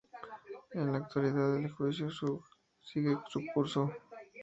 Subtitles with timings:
[0.73, 2.09] En la actualidad el juicio
[2.81, 3.93] sigue su curso.